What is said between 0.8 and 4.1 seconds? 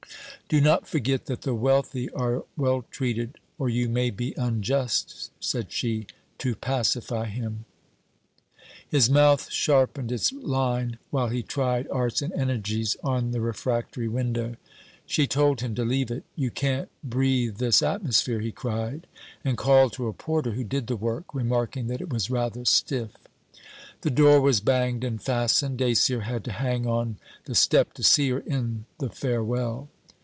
forget that the wealthy are well treated, or you may